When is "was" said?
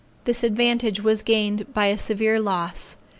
1.01-1.21